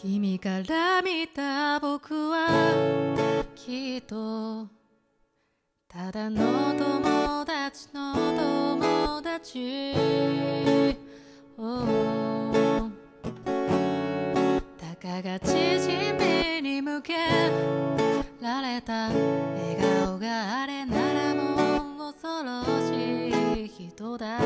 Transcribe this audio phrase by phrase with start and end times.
[0.00, 2.46] 君から見た僕は
[3.56, 4.68] きっと
[5.88, 9.94] ただの友達の友達、
[11.58, 12.88] oh、
[14.78, 17.14] たかが縮みに向け
[18.40, 23.48] られた笑顔があれならもう恐ろしい。
[23.98, 24.37] 人だ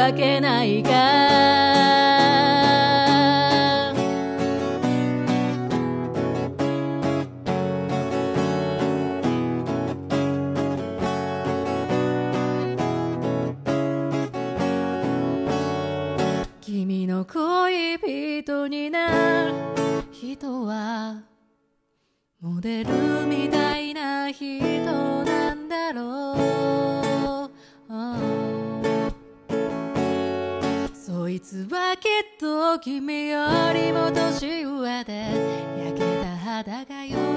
[0.00, 0.90] わけないか。
[16.62, 17.98] 君の恋
[18.42, 19.50] 人にな。
[19.50, 19.54] る
[20.10, 21.24] 人は
[22.40, 22.90] モデル
[23.26, 26.36] みたいな人なんだろ
[26.66, 26.69] う。
[32.00, 33.44] きっと君よ
[33.74, 35.26] りも年上で
[35.84, 37.29] 焼けた肌がよ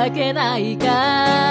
[0.00, 1.49] わけないか